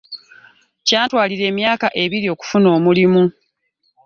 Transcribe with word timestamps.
Kyantwalira 0.87 1.43
emyaka 1.51 1.87
ebiri 2.03 2.27
okufuna 2.33 2.67
omulimu. 2.77 3.23